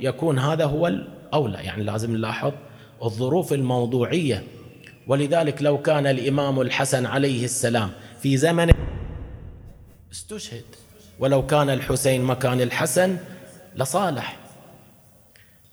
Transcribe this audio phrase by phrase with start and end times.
[0.00, 1.58] يكون هذا هو الأولى.
[1.58, 2.52] يعني لازم نلاحظ
[3.04, 4.44] الظروف الموضوعية.
[5.06, 7.90] ولذلك لو كان الإمام الحسن عليه السلام
[8.22, 8.70] في زمن
[10.12, 10.64] استشهد
[11.18, 13.16] ولو كان الحسين مكان الحسن
[13.76, 14.36] لصالح.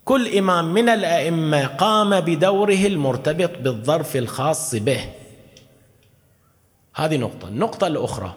[0.06, 5.10] كل إمام من الأئمة قام بدوره المرتبط بالظرف الخاص به.
[6.96, 7.48] هذه نقطة.
[7.48, 8.36] النقطة الأخرى.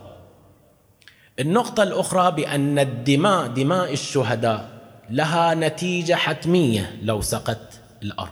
[1.39, 4.77] النقطة الأخرى بأن الدماء دماء الشهداء
[5.11, 8.28] لها نتيجة حتمية لو سقت الأرض.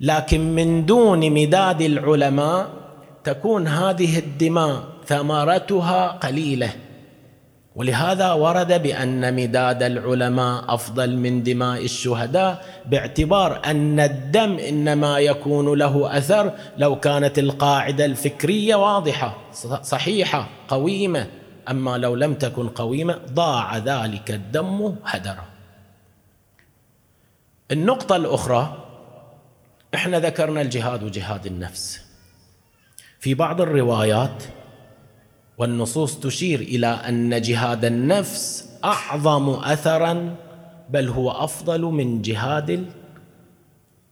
[0.00, 2.70] لكن من دون مداد العلماء
[3.24, 6.70] تكون هذه الدماء ثمرتها قليلة.
[7.76, 16.18] ولهذا ورد بأن مداد العلماء أفضل من دماء الشهداء باعتبار أن الدم إنما يكون له
[16.18, 19.36] أثر لو كانت القاعدة الفكرية واضحة
[19.82, 21.26] صحيحة قويمة.
[21.70, 25.51] أما لو لم تكن قويمة ضاع ذلك الدم هدرا
[27.72, 28.84] النقطة الأخرى
[29.94, 32.00] إحنا ذكرنا الجهاد وجهاد النفس.
[33.18, 34.44] في بعض الروايات
[35.58, 40.36] والنصوص تشير إلى أن جهاد النفس أعظم أثرا
[40.90, 42.86] بل هو أفضل من جهاد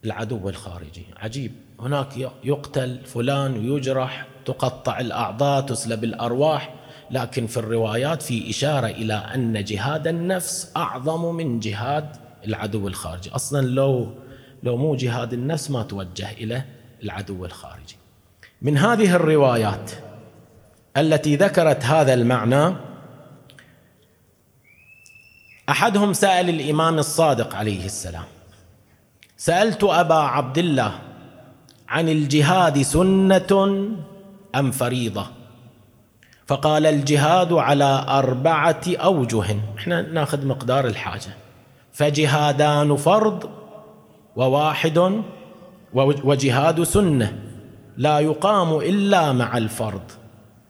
[0.05, 1.07] العدو الخارجي.
[1.17, 1.53] عجيب.
[1.81, 6.75] هناك يقتل فلان ويجرح تقطع الأعضاء تسلب الأرواح.
[7.11, 13.31] لكن في الروايات في إشارة إلى أن جهاد النفس أعظم من جهاد العدو الخارجي.
[13.31, 14.15] أصلا لو
[14.63, 16.63] لو مو جهاد النفس ما توجه إلى
[17.03, 17.97] العدو الخارجي.
[18.63, 19.91] من هذه الروايات
[20.97, 22.75] التي ذكرت هذا المعنى
[25.69, 28.25] أحدهم سأل الإمام الصادق عليه السلام
[29.37, 30.99] سألت أبا عبد الله
[31.89, 33.53] عن الجهاد سنة
[34.55, 35.27] أم فريضة؟
[36.47, 39.57] فقال الجهاد على أربعة أوجه.
[39.79, 41.40] إحنا ناخذ مقدار الحاجة.
[42.01, 43.51] فجهادان فرض
[44.37, 45.23] وواحد
[46.25, 47.39] وجهاد سنة
[47.97, 50.03] لا يقام إلا مع الفرض.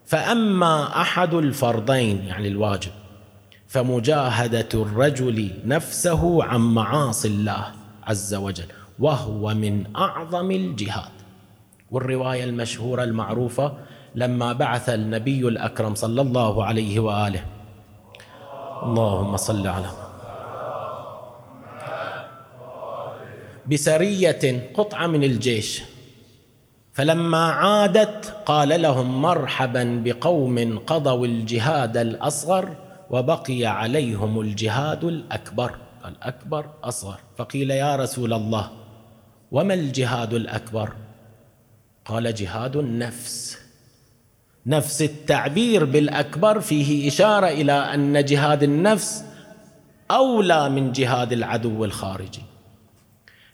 [0.06, 2.90] فأما أحد الفرضين يعني الواجب
[3.66, 7.64] فمجاهدة الرجل نفسه عن معاصي الله
[8.04, 8.66] عز وجل
[8.98, 11.12] وهو من أعظم الجهاد.
[11.90, 13.72] والرواية المشهورة المعروفة
[14.14, 17.44] لما بعث النبي الأكرم صلى الله عليه وآله
[18.82, 20.09] اللهم صل على محمد
[23.66, 25.82] بسرية قطعة من الجيش.
[26.92, 32.76] فلما عادت قال لهم مرحبا بقوم قضوا الجهاد الأصغر
[33.10, 35.74] وبقي عليهم الجهاد الأكبر.
[36.04, 37.18] الاكبر أصغر.
[37.36, 38.70] فقيل يا رسول الله
[39.52, 40.92] وما الجهاد الأكبر؟
[42.04, 43.58] قال جهاد النفس.
[44.66, 49.24] نفس التعبير بالأكبر فيه إشارة إلى أن جهاد النفس
[50.10, 52.42] أولى من جهاد العدو الخارجي.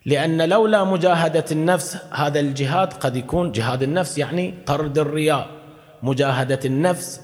[0.06, 5.50] لأن لولا مجاهدة النفس هذا الجهاد قد يكون جهاد النفس يعني طرد الرياء.
[6.02, 7.20] مجاهدة النفس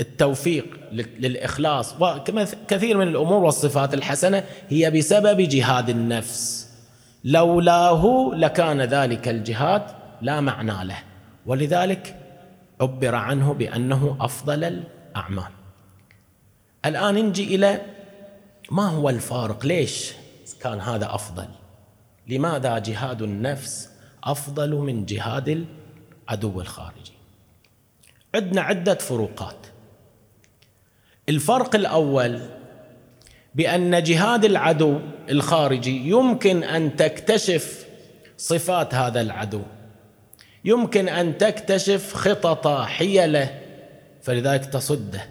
[0.00, 1.94] التوفيق للإخلاص.
[2.00, 6.70] وكثير من الأمور والصفات الحسنة هي بسبب جهاد النفس.
[7.24, 9.82] لولاه لكان ذلك الجهاد
[10.22, 10.98] لا معنى له.
[11.46, 12.16] ولذلك
[12.80, 15.52] عبر عنه بأنه أفضل الأعمال.
[16.84, 17.80] الآن نجي إلى
[18.70, 20.12] ما هو الفارق؟ ليش
[20.60, 21.46] كان هذا أفضل؟
[22.28, 23.90] لماذا جهاد النفس
[24.24, 25.66] أفضل من جهاد
[26.28, 27.12] العدو الخارجي؟
[28.34, 29.66] عندنا عدة فروقات.
[31.28, 32.40] الفرق الأول
[33.54, 37.86] بأن جهاد العدو الخارجي يمكن أن تكتشف
[38.36, 39.62] صفات هذا العدو.
[40.64, 43.60] يمكن أن تكتشف خطط حيلة
[44.22, 45.26] فلذلك تصده.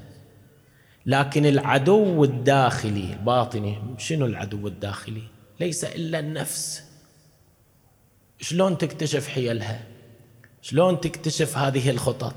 [1.06, 5.33] لكن العدو الداخلي الباطني شنو العدو الداخلي؟
[5.64, 6.84] ليس إلا النفس.
[8.40, 9.80] شلون تكتشف حيلها؟
[10.62, 12.36] شلون تكتشف هذه الخطط؟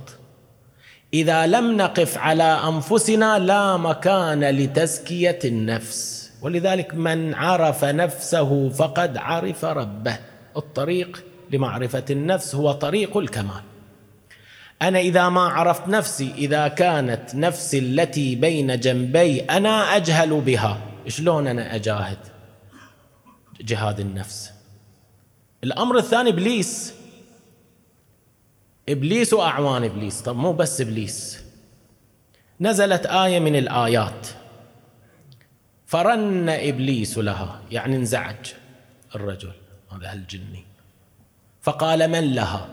[1.15, 6.31] إذا لم نقف على أنفسنا لا مكان لتزكية النفس.
[6.43, 10.19] ولذلك من عرف نفسه فقد عرف ربه.
[10.57, 13.63] الطريق لمعرفة النفس هو طريق الكمال.
[14.83, 20.79] أنا إذا ما عرفت نفسي إذا كانت نفسي التي بين جنبي أنا أجهل بها.
[21.09, 22.36] شلون أنا أجاهد؟
[23.61, 24.53] جهاد النفس.
[25.65, 26.95] الأمر الثاني إبليس.
[28.89, 30.23] إبليس وأعوان إبليس.
[30.23, 31.43] طب مو بس إبليس.
[32.61, 34.27] نزلت آية من الآيات.
[35.87, 38.53] فرن إبليس لها يعني انزعج
[39.15, 39.53] الرجل
[39.93, 40.65] هذا الجني.
[41.63, 42.69] فقال من لها؟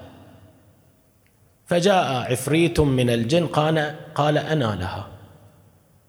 [1.66, 5.08] فجاء عفريت من الجن قال قال أنا لها.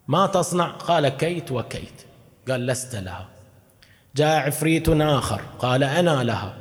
[0.08, 2.06] ما تصنع؟ قال كيت وكيت.
[2.48, 3.33] قال لست لها.
[4.16, 6.54] جاء عفريت آخر قال أنا لها.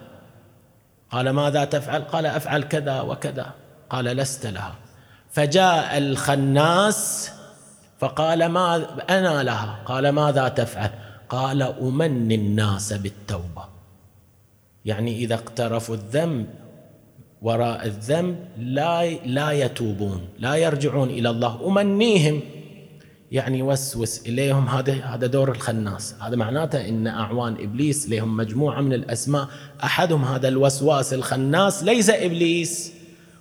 [1.12, 3.52] قال ماذا تفعل؟ قال أفعل كذا وكذا.
[3.90, 4.76] قال لست لها.
[5.32, 7.32] فجاء الخناس
[8.00, 9.80] فقال ما أنا لها.
[9.86, 10.90] قال ماذا تفعل؟
[11.30, 13.66] قال أمني الناس بالتوبة.
[14.86, 16.48] يعني إذا اقترفوا الذنب
[17.42, 21.68] وراء الذنب لا لا يتوبون لا يرجعون إلى الله.
[21.68, 22.42] أمنيهم.
[23.34, 26.16] يعني يوسوس إليهم هذا هذا دور الخناس.
[26.22, 29.48] هذا معناته إن أعوان إبليس لهم مجموعة من الأسماء.
[29.84, 32.94] أحدهم هذا الوسواس الخناس ليس إبليس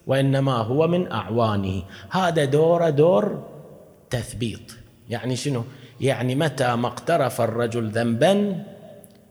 [0.07, 1.83] وإنما هو من أعوانه.
[2.11, 3.49] هذا دوره دور
[4.11, 4.61] تثبيط.
[5.09, 5.65] يعني شنو؟
[6.01, 8.65] يعني متى ما اقترف الرجل ذنبا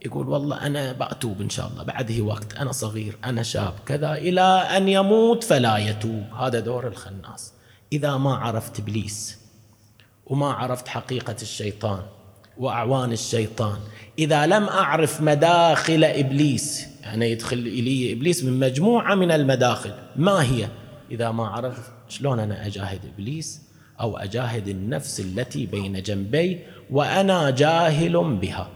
[0.06, 4.42] يقول والله أنا بأتوب إن شاء الله بعده وقت أنا صغير أنا شاب كذا إلى
[4.78, 6.24] أن يموت فلا يتوب.
[6.40, 7.54] هذا دور الخناس.
[7.94, 9.41] إذا ما عرفت إبليس
[10.32, 12.02] وما عرفت حقيقة الشيطان
[12.58, 13.80] وأعوان الشيطان.
[14.20, 20.68] إذا لم أعرف مداخل إبليس يعني يدخل إلي إبليس من مجموعة من المداخل ما هي؟
[21.12, 23.62] إذا ما عرفت شلون أنا أجاهد إبليس؟
[24.00, 26.60] أو أجاهد النفس التي بين جنبي
[26.92, 28.70] وأنا جاهل بها.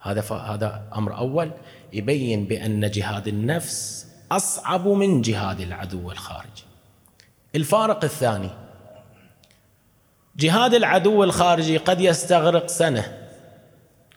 [0.00, 1.50] هذا هذا أمر أول.
[1.92, 6.64] يبين بأن جهاد النفس أصعب من جهاد العدو الخارجي.
[7.54, 8.50] الفارق الثاني
[10.38, 13.18] جهاد العدو الخارجي قد يستغرق سنة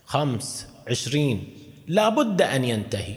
[0.05, 1.49] خمس عشرين.
[1.87, 3.15] لا بد أن ينتهي.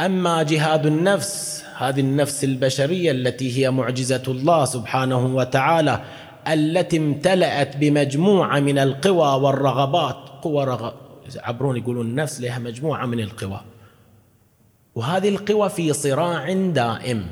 [0.00, 6.04] أما جهاد النفس هذه النفس البشرية التي هي معجزة الله سبحانه وتعالى
[6.48, 10.16] التي امتلأت بمجموعة من القوى والرغبات.
[10.42, 10.92] قوى رغ...
[11.36, 13.60] يعبرون يقولون النفس لها مجموعة من القوى.
[14.94, 17.26] وهذه القوى في صراع دائم.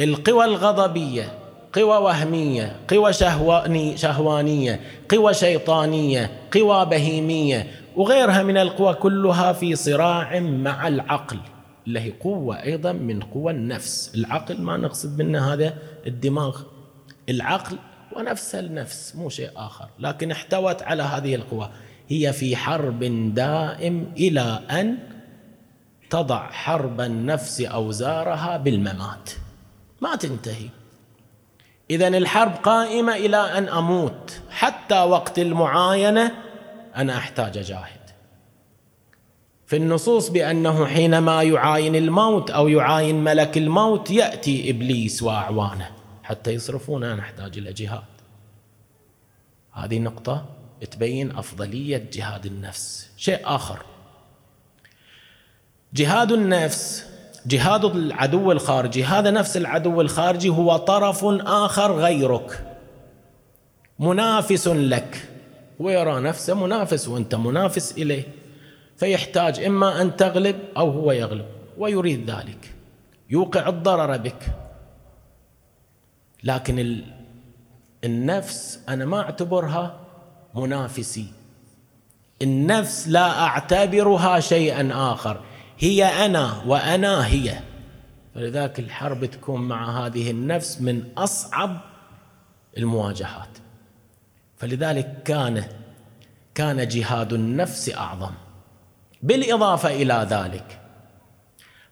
[0.00, 1.39] القوى الغضبية
[1.72, 10.40] قوى وهمية قوى شهواني شهوانية قوى شيطانية قوى بهيمية وغيرها من القوى كلها في صراع
[10.40, 11.38] مع العقل
[11.86, 14.12] اللي هي قوة أيضا من قوى النفس.
[14.14, 15.74] العقل ما نقصد منه هذا
[16.06, 16.62] الدماغ.
[17.28, 17.78] العقل
[18.16, 19.88] ونفس النفس مو شيء آخر.
[19.98, 21.70] لكن احتوت على هذه القوى.
[22.08, 24.98] هي في حرب دائم إلى أن
[26.10, 29.30] تضع حرب النفس أوزارها بالممات.
[30.00, 30.68] ما تنتهي.
[31.90, 36.32] اذا الحرب قائمة إلى أن أموت حتى وقت المعاينة
[36.96, 38.00] أنا أحتاج اجاهد
[39.66, 45.90] في النصوص بأنه حينما يعاين الموت أو يعاين ملك الموت يأتي إبليس وأعوانه
[46.22, 48.02] حتى يصرفون نحتاج إلى جهاد.
[49.72, 50.46] هذه نقطة
[50.90, 53.08] تبين أفضلية جهاد النفس.
[53.16, 53.82] شيء آخر.
[55.94, 57.09] جهاد النفس
[57.46, 59.04] جهاد العدو الخارجي.
[59.04, 62.66] هذا نفس العدو الخارجي هو طرف آخر غيرك.
[63.98, 65.28] منافس لك.
[65.78, 68.24] ويرى نفسه منافس وانت منافس إليه.
[68.96, 71.46] فيحتاج إما أن تغلب أو هو يغلب
[71.78, 72.74] ويريد ذلك.
[73.30, 74.46] يوقع الضرر بك.
[76.44, 77.02] لكن
[78.04, 80.00] النفس أنا ما أعتبرها
[80.54, 81.26] منافسي.
[82.42, 85.40] النفس لا أعتبرها شيئا آخر.
[85.80, 87.58] هي أنا وأنا هي.
[88.34, 91.80] فلذلك الحرب تكون مع هذه النفس من أصعب
[92.78, 93.58] المواجهات.
[94.56, 95.64] فلذلك كان
[96.54, 98.32] كان جهاد النفس أعظم.
[99.22, 100.80] بالإضافة إلى ذلك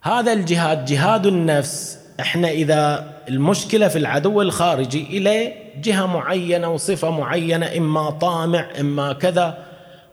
[0.02, 7.76] هذا الجهاد جهاد النفس إحنا إذا المشكلة في العدو الخارجي إلى جهة معينة وصفة معينة
[7.76, 9.67] إما طامع إما كذا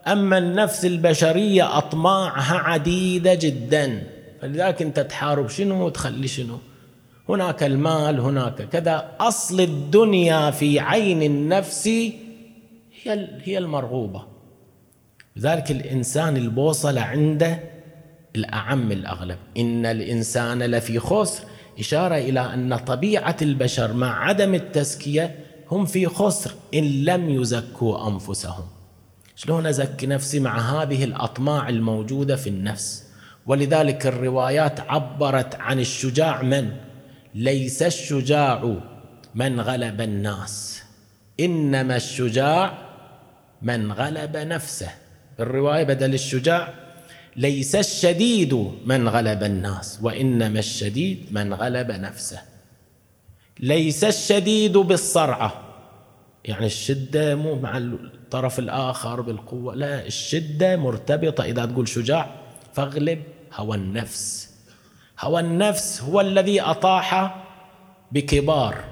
[0.07, 4.03] أما النفس البشرية أطماعها عديدة جدا.
[4.41, 6.57] فلذلك أنت تحارب شنو وتخلي شنو؟
[7.29, 9.11] هناك المال هناك كذا.
[9.19, 14.25] أصل الدنيا في عين النفس هي هي المرغوبة.
[15.35, 17.59] لذلك الإنسان البوصلة عنده
[18.35, 19.37] الأعم الأغلب.
[19.57, 21.43] إن الإنسان لفي خسر.
[21.79, 25.35] إشارة إلى أن طبيعة البشر مع عدم التزكية
[25.71, 28.63] هم في خسر إن لم يزكوا أنفسهم.
[29.35, 33.03] شلون أزكي نفسي مع هذه الأطماع الموجودة في النفس؟
[33.45, 36.71] ولذلك الروايات عبرت عن الشجاع من؟
[37.35, 38.75] ليس الشجاع
[39.35, 40.83] من غلب الناس
[41.39, 42.77] إنما الشجاع
[43.61, 44.89] من غلب نفسه.
[45.39, 46.73] الرواية بدل الشجاع
[47.35, 48.53] ليس الشديد
[48.85, 52.41] من غلب الناس وإنما الشديد من غلب نفسه.
[53.59, 55.64] ليس الشديد بالصرعة
[56.45, 61.43] يعني الشدة مو مع الطرف الآخر بالقوة لا الشدة مرتبطة.
[61.43, 62.29] إذا تقول شجاع
[62.73, 63.23] فاغلب
[63.53, 64.53] هوى النفس.
[65.19, 67.35] هوى النفس هو الذي أطاح
[68.11, 68.83] بكبار.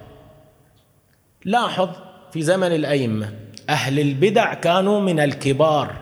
[1.46, 1.90] لاحظ
[2.32, 3.34] في زمن الأئمة
[3.70, 5.96] أهل البدع كانوا من الكبار.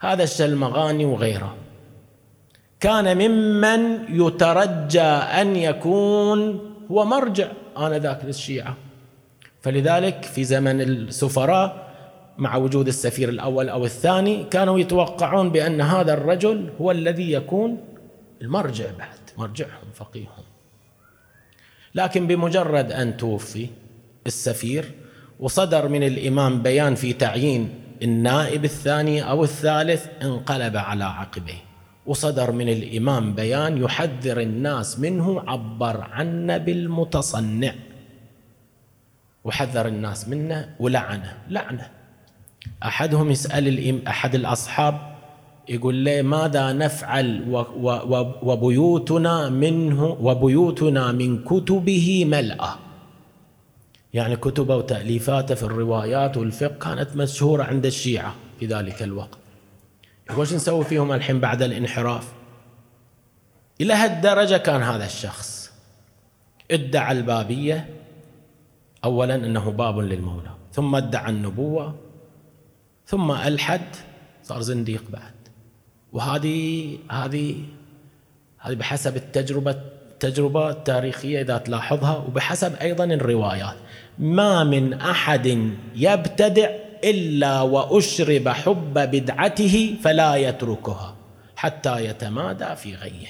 [0.00, 1.56] هذا الشلمغاني وغيره.
[2.80, 5.00] كان ممن يترجى
[5.40, 7.48] أن يكون هو مرجع
[7.78, 8.76] آنذاك للشيعة.
[9.62, 11.92] فلذلك في زمن السفراء
[12.38, 17.78] مع وجود السفير الأول أو الثاني كانوا يتوقعون بأن هذا الرجل هو الذي يكون
[18.42, 20.44] المرجع بعد مرجعهم فقيههم
[21.94, 23.66] لكن بمجرد أن توفي
[24.26, 24.90] السفير
[25.40, 27.68] وصدر من الإمام بيان في تعيين
[28.02, 31.54] النائب الثاني أو الثالث انقلب على عقبه.
[32.06, 37.74] وصدر من الإمام بيان يحذر الناس منه عبر عنا بالمتصنع.
[39.44, 41.88] وحذر الناس منه ولعنه لعنه.
[42.82, 45.12] أحدهم يسأل أحد الأصحاب
[45.68, 47.42] يقول له ماذا نفعل
[48.42, 52.78] وبيوتنا منه وبيوتنا من كتبه ملأة.
[54.14, 59.38] يعني كتبه وتأليفاته في الروايات والفقه كانت مشهورة عند الشيعة في ذلك الوقت.
[60.36, 62.32] وش نسوي فيهم الحين بعد الانحراف؟
[63.80, 65.72] إلى هالدرجة كان هذا الشخص.
[66.70, 67.88] ادعى البابية
[69.04, 71.94] أولا أنه باب للمولى ثم ادعى النبوة
[73.06, 73.80] ثم ألحد
[74.42, 75.32] صار زنديق بعد.
[76.12, 77.56] وهذه هذه
[78.58, 83.76] هذه بحسب التجربة التجربة التاريخية إذا تلاحظها وبحسب أيضا الروايات.
[84.18, 86.70] ما من أحد يبتدع
[87.04, 91.16] إلا وأشرب حب بدعته فلا يتركها
[91.56, 93.26] حتى يتمادى في غيه.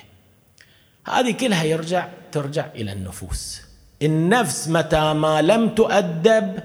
[1.06, 3.61] هذه كلها يرجع ترجع إلى النفوس.
[4.02, 6.58] النفس متى ما لم تؤدب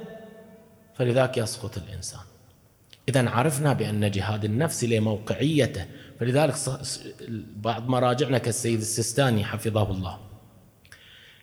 [0.96, 2.20] فلذلك يسقط الإنسان.
[3.10, 5.86] إذا عرفنا بأن جهاد النفس لموقعيته.
[6.20, 6.56] فلذلك
[7.56, 10.18] بعض مراجعنا كالسيد السستاني حفظه الله.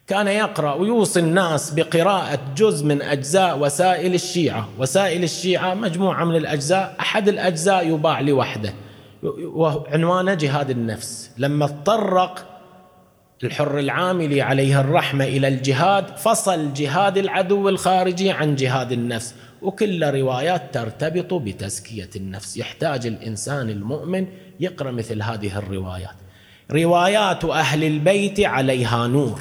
[0.07, 4.69] كان يقرأ ويوصي الناس بقراءة جزء من أجزاء وسائل الشيعة.
[4.79, 8.75] وسائل الشيعة مجموعة من الأجزاء أحد الأجزاء يباع لوحده.
[9.39, 11.31] وعنوانه جهاد النفس.
[11.39, 12.54] لما تطرق
[13.45, 19.35] الحر العاملي عليه الرحمة إلى الجهاد فصل جهاد العدو الخارجي عن جهاد النفس.
[19.63, 22.57] وكل روايات ترتبط بتزكية النفس.
[22.57, 24.27] يحتاج الإنسان المؤمن
[24.61, 26.17] يقرأ مثل هذه الروايات.
[26.71, 29.41] روايات أهل البيت عليها نور.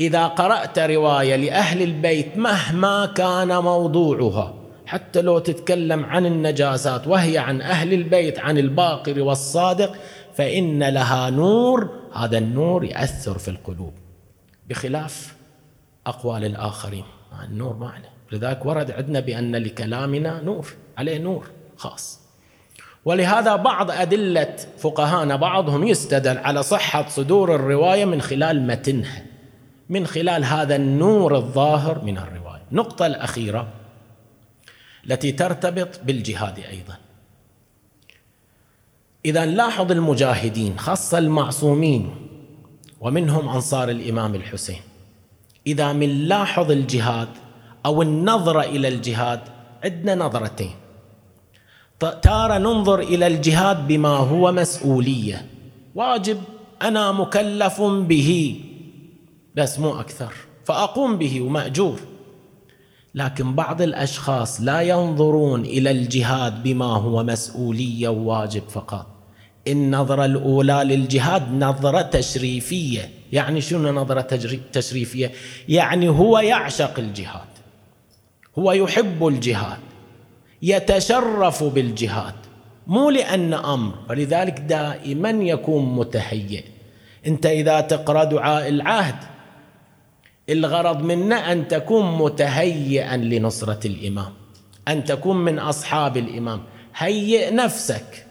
[0.00, 7.60] إذا قرأت رواية لأهل البيت مهما كان موضوعها حتى لو تتكلم عن النجاسات وهي عن
[7.60, 9.94] أهل البيت عن الباقر والصادق
[10.34, 13.92] فإن لها نور هذا النور يأثر في القلوب
[14.68, 15.34] بخلاف
[16.06, 17.04] أقوال الآخرين.
[17.44, 18.10] النور ما عليه.
[18.32, 22.20] لذلك ورد عندنا بأن لكلامنا نور عليه نور خاص.
[23.04, 29.22] ولهذا بعض أدلة فقهانا بعضهم يستدل على صحة صدور الرواية من خلال متنها
[29.88, 32.62] من خلال هذا النور الظاهر من الرواية.
[32.72, 33.68] النقطة الأخيرة.
[35.06, 36.96] التي ترتبط بالجهاد أيضا.
[39.24, 42.14] إذا نلاحظ المجاهدين خاصة المعصومين
[43.00, 44.80] ومنهم أنصار الإمام الحسين
[45.66, 47.28] إذا منلاحظ الجهاد
[47.86, 49.40] أو النظرة إلى الجهاد
[49.84, 50.74] عندنا نظرتين.
[52.00, 55.46] تارة ننظر إلى الجهاد بما هو مسؤولية.
[55.94, 56.40] واجب
[56.82, 58.60] أنا مكلف به
[59.54, 60.32] بس مو أكثر
[60.64, 62.00] فأقوم به ومأجور.
[63.14, 69.06] لكن بعض الأشخاص لا ينظرون إلى الجهاد بما هو مسؤولية وواجب فقط.
[69.68, 73.10] النظرة الأولى للجهاد نظرة تشريفية.
[73.32, 74.38] يعني شنو نظرة
[74.72, 75.32] تشريفية؟
[75.68, 77.48] يعني هو يعشق الجهاد.
[78.58, 79.78] هو يحب الجهاد.
[80.62, 82.34] يتشرف بالجهاد.
[82.86, 86.64] مو لأن أمر ولذلك دائما يكون متهيئ.
[87.26, 89.33] أنت إذا تقرأ دعاء العهد
[90.48, 94.32] الغرض منه أن تكون متهيئا لنصرة الإمام
[94.88, 96.60] أن تكون من أصحاب الإمام.
[96.96, 98.26] هيئ نفسك.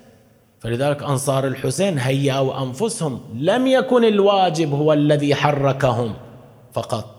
[0.60, 3.22] فلذلك أنصار الحسين هيئوا أنفسهم.
[3.36, 6.13] لم يكن الواجب هو الذي حركهم
[6.74, 7.13] فقط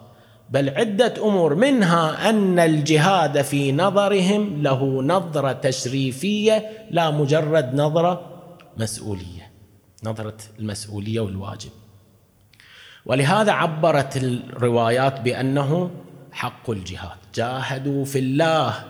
[0.50, 8.20] بل عدة أمور منها أن الجهاد في نظرهم له نظرة تشريفية لا مجرد نظرة
[8.76, 9.50] مسؤولية
[10.04, 11.70] نظرة المسؤولية والواجب.
[13.06, 15.90] ولهذا عبرت الروايات بأنه
[16.32, 17.18] حق الجهاد.
[17.34, 18.84] جاهدوا في الله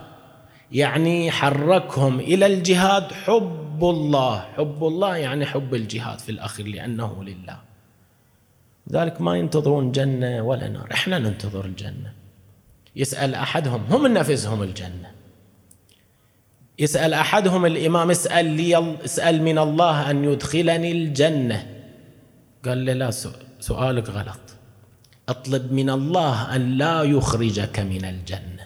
[0.73, 4.41] يعني حركهم إلى الجهاد حب الله.
[4.41, 7.59] حب الله يعني حب الجهاد في الأخير لأنه لله.
[8.93, 10.89] ذلك ما ينتظرون جنة ولا نار.
[10.93, 12.13] إحنا ننتظر الجنة.
[12.97, 15.11] يسأل أحدهم هم نفسهم الجنة.
[16.79, 21.67] يسأل أحدهم الإمام اسأل لي اسأل من الله أن يدخلني الجنة.
[22.65, 23.11] قال له لا
[23.65, 24.45] سؤالك غلط.
[25.29, 28.65] أطلب من الله أن لا يخرجك من الجنة.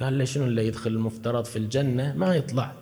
[0.00, 2.72] قال لي شنو اللي يدخل المفترض في الجنة؟ ما يطلع.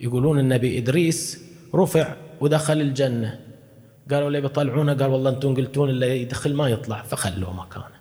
[0.00, 1.44] يقولون النبي إدريس
[1.74, 3.40] رفع ودخل الجنة.
[4.10, 8.00] قالوا لي بيطلعونه قال والله أنتم قلتون اللي يدخل ما يطلع فخلوه مكانه.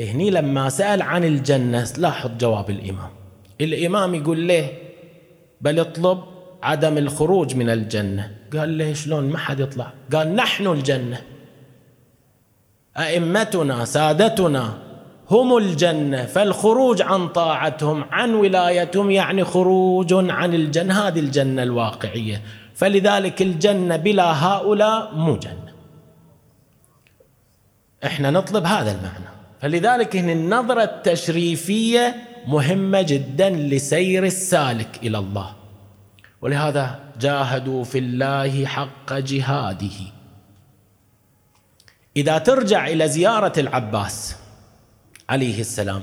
[0.00, 3.10] هني لما سأل عن الجنة لاحظ جواب الإمام.
[3.60, 4.72] الإمام يقول له
[5.60, 6.31] بل اطلب
[6.62, 8.30] عدم الخروج من الجنة.
[8.56, 9.92] قال له شلون؟ ما حد يطلع.
[10.12, 11.20] قال نحن الجنة.
[12.96, 14.78] أئمتنا سادتنا
[15.30, 21.08] هم الجنة فالخروج عن طاعتهم عن ولايتهم يعني خروج عن الجنة.
[21.08, 22.42] هذه الجنة الواقعية.
[22.74, 25.72] فلذلك الجنة بلا هؤلاء مو جنة.
[28.04, 29.32] إحنا نطلب هذا المعنى.
[29.60, 32.14] فلذلك هنا النظرة التشريفية
[32.46, 35.61] مهمة جدا لسير السالك إلى الله.
[36.42, 39.98] ولهذا جاهدوا في الله حق جهاده.
[42.16, 44.36] إذا ترجع إلى زيارة العباس
[45.28, 46.02] عليه السلام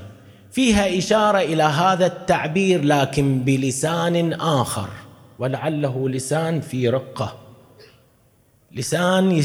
[0.52, 4.88] فيها إشارة إلى هذا التعبير لكن بلسان آخر
[5.38, 7.38] ولعله لسان في رقة.
[8.72, 9.42] لسان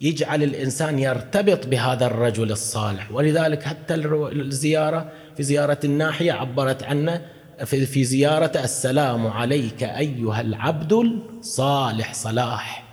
[0.00, 3.12] يجعل الإنسان يرتبط بهذا الرجل الصالح.
[3.12, 7.26] ولذلك حتى الزيارة في زيارة الناحية عبرت عنه
[7.64, 12.84] في زيارة السلام عليك أيها العبد الصالح صلاح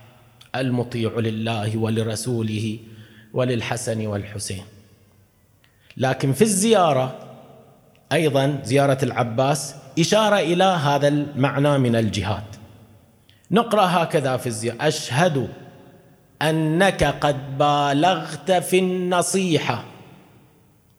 [0.56, 2.80] المطيع لله ولرسوله
[3.34, 4.64] وللحسن والحسين.
[5.98, 7.20] لكن في الزيارة
[8.12, 12.44] أيضا زيارة العباس إشارة إلى هذا المعنى من الجهاد.
[13.52, 15.50] نقرأ هكذا في الزيارة أشهد
[16.42, 19.84] أنك قد بالغت في النصيحة.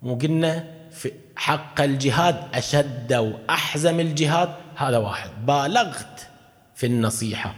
[0.02, 5.30] مو قلنا في حق الجهاد أشد وأحزم الجهاد هذا واحد.
[5.46, 6.28] بالغت
[6.74, 7.54] في النصيحة.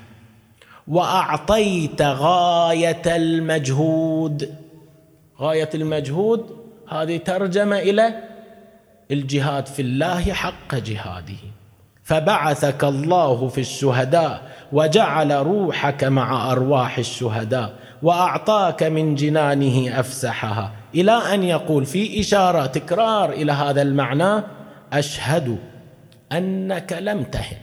[0.89, 4.55] وأعطيت غاية المجهود.
[5.41, 6.57] غاية المجهود
[6.89, 8.23] هذه ترجمة إلى
[9.11, 11.37] الجهاد في الله حق جهاده.
[12.05, 20.73] فبعثك الله في الشهداء وجعل روحك مع أرواح الشهداء وأعطاك من جنانه أفسحها.
[20.97, 24.43] إلى أن يقول في إشارة تكرار إلى هذا المعنى
[24.93, 25.59] أشهد
[26.33, 27.57] أنك لم تهن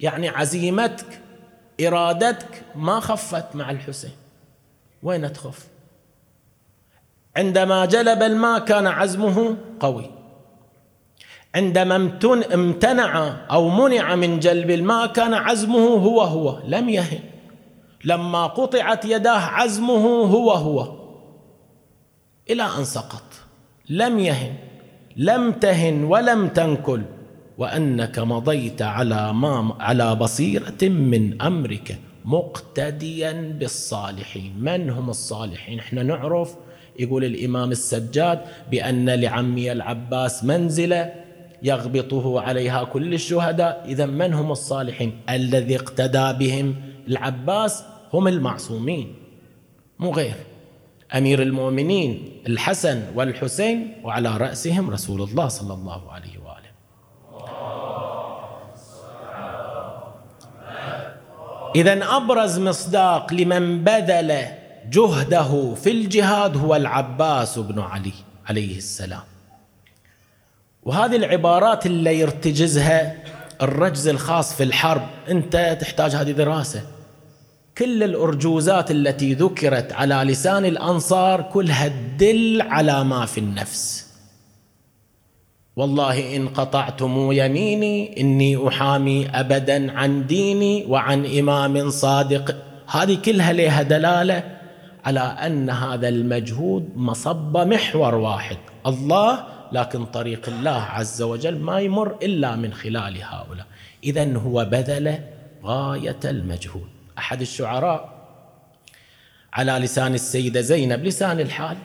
[0.00, 1.20] يعني عزيمتك
[1.86, 4.10] إرادتك ما خفت مع الحسين.
[5.02, 5.66] وين تخف؟
[7.36, 10.10] عندما جلب الماء كان عزمه قوي.
[11.54, 11.96] عندما
[12.54, 17.20] امتنع أو منع من جلب الماء كان عزمه هو هو لم يهن.
[18.04, 20.99] لما قطعت يداه عزمه هو هو.
[22.50, 23.22] إلى أن سقط.
[23.88, 24.54] لم يهن
[25.16, 27.02] لم تهن ولم تنكل
[27.58, 34.52] وأنك مضيت على ما على بصيرة من أمرك مقتديا بالصالحين.
[34.58, 36.54] من هم الصالحين؟ إحنا نعرف
[36.98, 41.12] يقول الإمام السجاد بأن لعمي العباس منزلة
[41.62, 43.84] يغبطه عليها كل الشهداء.
[43.88, 46.74] إذا من هم الصالحين؟ الذي اقتدى بهم
[47.08, 49.14] العباس هم المعصومين
[49.98, 50.49] مو غير.
[51.14, 56.70] أمير المؤمنين الحسن والحسين وعلى رأسهم رسول الله صلى الله عليه وآله.
[61.76, 64.44] إذا أبرز مصداق لمن بذل
[64.90, 68.12] جهده في الجهاد هو العباس بن علي
[68.46, 69.22] عليه السلام.
[70.82, 73.16] وهذه العبارات اللي يرتجزها
[73.62, 76.82] الرجز الخاص في الحرب أنت تحتاج هذه دراسة.
[77.80, 84.06] كل الأرجوزات التي ذكرت على لسان الأنصار كلها تدل على ما في النفس.
[85.76, 92.56] والله إن قطعتم يميني إني أحامي ابدا عن ديني وعن إمام صادق.
[92.86, 94.44] هذه كلها لها دلالة
[95.04, 98.56] على أن هذا المجهود مصب محور واحد.
[98.86, 103.66] الله لكن طريق الله عز وجل ما يمر إلا من خلال هؤلاء.
[104.04, 105.18] اذا هو بذل
[105.64, 106.99] غاية المجهود.
[107.20, 108.20] أحد الشعراء
[109.52, 111.76] على لسان السيدة زينب لسان الحال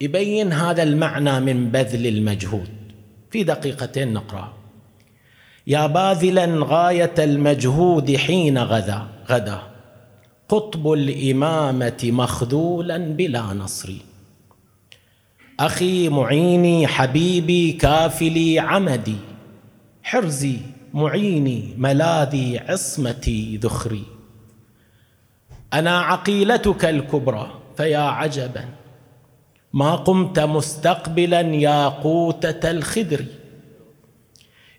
[0.00, 2.68] يبين هذا المعنى من بذل المجهود.
[3.30, 4.52] في دقيقتين نقرأ.
[5.66, 9.62] يا باذلا غاية المجهود حين غدا غدا.
[10.48, 13.92] قطب الإمامة مخذولا بلا نصر.
[15.60, 19.16] أخي معيني حبيبي كافلي عمدي.
[20.02, 20.56] حرزي
[20.94, 24.19] معيني ملاذي عصمتي ذخري.
[25.74, 28.64] أنا عقيلتك الكبرى فيا عجبا.
[29.72, 33.24] ما قمت مستقبلا ياقوتة الخدر.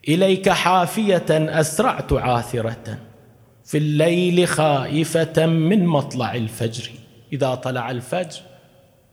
[0.07, 2.97] إليك حافية أسرعت عاثرة.
[3.65, 6.91] في الليل خائفة من مطلع الفجر.
[7.33, 8.41] إذا طلع الفجر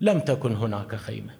[0.00, 1.32] لم تكن هناك خيمة.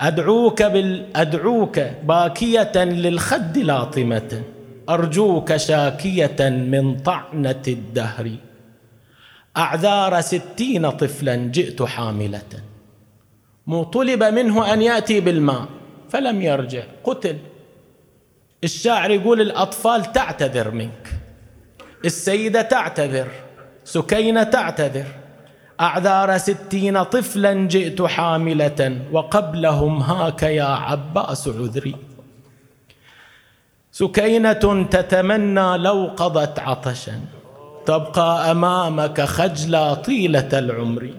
[0.00, 4.42] أدعوك بال أدعوك باكية للخد لاطمة.
[4.88, 8.30] أرجوك شاكية من طعنة الدهر.
[9.56, 12.62] أعذار ستين طفلا جئت حاملة.
[13.92, 15.66] طلب منه أن يأتي بالماء
[16.10, 16.82] فلم يرجع.
[17.04, 17.38] قتل.
[18.64, 21.12] الشاعر يقول الأطفال تعتذر منك.
[22.04, 23.28] السيدة تعتذر.
[23.84, 25.06] سكينة تعتذر.
[25.80, 31.96] أعذار ستين طفلا جئت حاملة وقبلهم هاك يا عباس عذري.
[33.92, 37.20] سكينة تتمنى لو قضت عطشا.
[37.86, 41.10] تبقى أمامك خجلة طيلة العمر.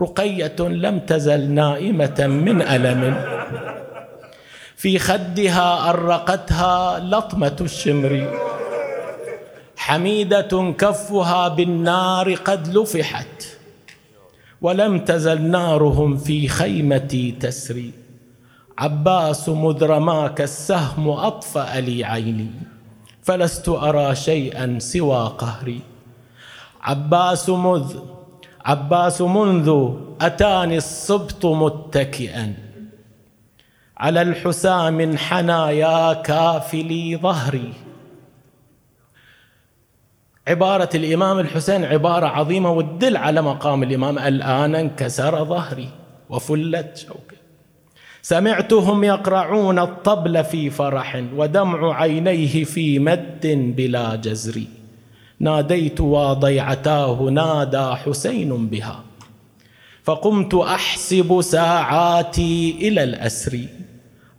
[0.00, 3.24] رقية لم تزل نائمة من ألم.
[4.76, 8.38] في خدها أرقتها لطمة الشمر.
[9.76, 13.44] حميدة كفها بالنار قد لفحت.
[14.62, 17.92] ولم تزل نارهم في خيمتي تسري.
[18.78, 22.50] عباس مذ رماك السهم أطفأ لي عيني.
[23.22, 25.80] فلست أرى شيئا سوى قهري.
[26.82, 27.96] عباس مذ
[28.64, 32.54] عباس منذ أتاني الصبط متكئا.
[33.96, 37.72] على الحسام انحنى يا كافلي ظهري.
[40.48, 44.18] عبارة الإمام الحسين عبارة عظيمة وتدل على مقام الإمام.
[44.18, 45.88] الآن انكسر ظهري
[46.28, 47.39] وفلت شوكي
[48.22, 54.60] سمعتهم يقرعون الطبل في فرح ودمع عينيه في مد بلا جزر.
[55.40, 59.00] ناديت وضيعتاه نادى حسين بها.
[60.04, 63.58] فقمت أحسب ساعاتي إلى الأسر.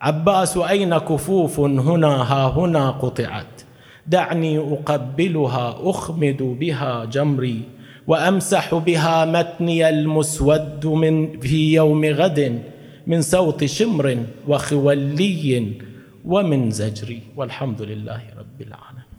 [0.02, 3.62] عباس أين كفوف؟ هنا ها هنا قطعت.
[4.08, 7.62] دعني أقبلها أخمد بها جمري.
[8.08, 12.62] وأمسح بها متني المسود من في يوم غد.
[13.12, 14.06] من صوت شمر
[14.48, 15.46] وخولي
[16.26, 19.10] ومن زجر والحمد لله رب العالمين.